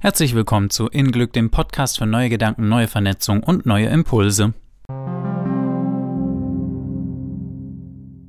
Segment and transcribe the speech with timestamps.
[0.00, 4.54] Herzlich willkommen zu In Glück, dem Podcast für neue Gedanken, neue Vernetzung und neue Impulse.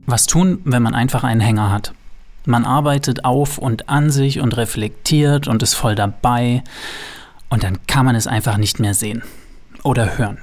[0.07, 1.93] Was tun, wenn man einfach einen Hänger hat?
[2.47, 6.63] Man arbeitet auf und an sich und reflektiert und ist voll dabei
[7.49, 9.21] und dann kann man es einfach nicht mehr sehen
[9.83, 10.39] oder hören,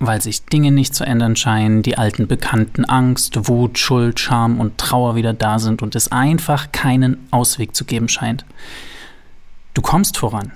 [0.00, 4.76] weil sich Dinge nicht zu ändern scheinen, die alten bekannten Angst, Wut, Schuld, Scham und
[4.76, 8.44] Trauer wieder da sind und es einfach keinen Ausweg zu geben scheint.
[9.78, 10.50] Du kommst voran,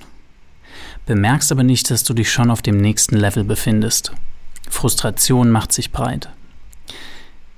[1.07, 4.11] bemerkst aber nicht, dass du dich schon auf dem nächsten Level befindest.
[4.69, 6.29] Frustration macht sich breit.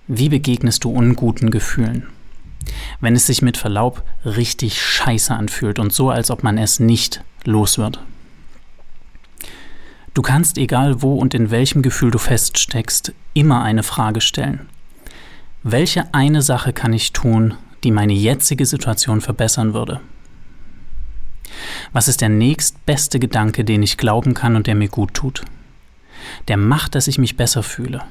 [0.07, 2.07] Wie begegnest du unguten Gefühlen?
[3.01, 7.25] Wenn es sich mit Verlaub richtig scheiße anfühlt und so, als ob man es nicht
[7.45, 7.99] los wird.
[10.13, 14.69] Du kannst, egal wo und in welchem Gefühl du feststeckst, immer eine Frage stellen.
[15.63, 17.55] Welche eine Sache kann ich tun,
[17.85, 20.03] die meine jetzige Situation verbessern würde?
[21.93, 25.45] Was ist der nächstbeste Gedanke, den ich glauben kann und der mir gut tut?
[26.49, 28.03] Der macht, dass ich mich besser fühle.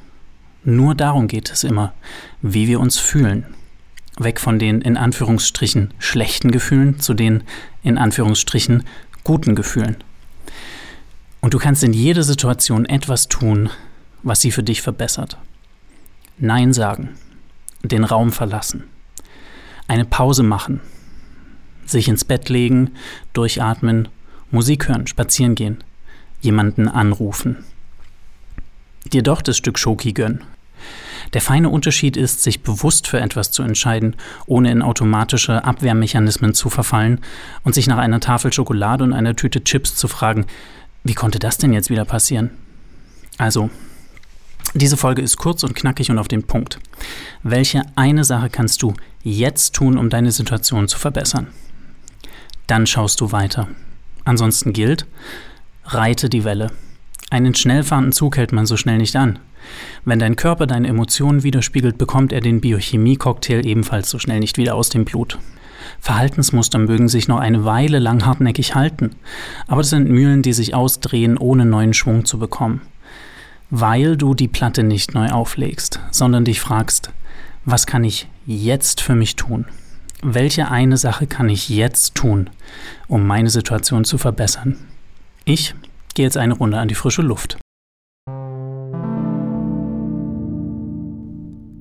[0.64, 1.94] Nur darum geht es immer,
[2.42, 3.45] wie wir uns fühlen.
[4.18, 7.44] Weg von den in Anführungsstrichen schlechten Gefühlen zu den
[7.81, 8.84] in Anführungsstrichen
[9.23, 9.98] guten Gefühlen.
[11.42, 13.70] Und du kannst in jeder Situation etwas tun,
[14.22, 15.38] was sie für dich verbessert.
[16.38, 17.09] Nein sagen,
[17.84, 18.86] den Raum verlassen,
[19.88, 20.80] eine Pause machen,
[21.86, 22.92] sich ins Bett legen,
[23.34, 24.08] durchatmen,
[24.52, 25.84] Musik hören, spazieren gehen,
[26.42, 27.64] jemanden anrufen.
[29.12, 30.44] Dir doch das Stück Schoki gönnen.
[31.34, 36.70] Der feine Unterschied ist, sich bewusst für etwas zu entscheiden, ohne in automatische Abwehrmechanismen zu
[36.70, 37.22] verfallen
[37.64, 40.45] und sich nach einer Tafel Schokolade und einer Tüte Chips zu fragen,
[41.03, 42.52] wie konnte das denn jetzt wieder passieren?
[43.38, 43.70] Also,
[44.73, 46.80] diese Folge ist kurz und knackig und auf den Punkt.
[47.42, 51.47] Welche eine Sache kannst du jetzt tun, um deine Situation zu verbessern?
[52.67, 53.67] Dann schaust du weiter.
[54.25, 55.06] Ansonsten gilt,
[55.86, 56.72] reite die Welle.
[57.30, 59.39] Einen schnell fahrenden Zug hält man so schnell nicht an.
[60.06, 64.75] Wenn dein Körper deine Emotionen widerspiegelt, bekommt er den Biochemie-Cocktail ebenfalls so schnell nicht wieder
[64.75, 65.40] aus dem Blut.
[66.00, 69.12] Verhaltensmuster mögen sich noch eine Weile lang hartnäckig halten,
[69.68, 72.81] aber das sind Mühlen, die sich ausdrehen, ohne neuen Schwung zu bekommen.
[73.69, 77.12] Weil du die Platte nicht neu auflegst, sondern dich fragst,
[77.66, 79.66] was kann ich jetzt für mich tun?
[80.23, 82.50] Welche eine Sache kann ich jetzt tun,
[83.07, 84.78] um meine Situation zu verbessern?
[85.45, 85.75] Ich
[86.16, 87.57] gehe jetzt eine Runde an die frische Luft.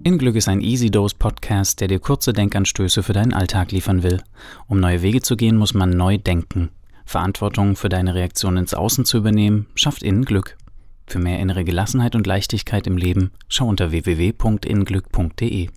[0.04, 4.02] In Glück ist ein Easy Dose Podcast, der dir kurze Denkanstöße für deinen Alltag liefern
[4.02, 4.20] will.
[4.66, 6.70] Um neue Wege zu gehen, muss man neu denken.
[7.04, 10.56] Verantwortung für deine Reaktion ins Außen zu übernehmen, schafft innen Glück.
[11.06, 15.68] Für mehr innere Gelassenheit und Leichtigkeit im Leben schau unter www.inglück.de.